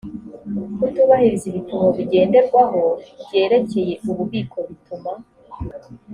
[0.79, 2.81] kutubahiriza ibipimo bigenderwaho
[3.23, 5.11] byerekeye ububiko bituma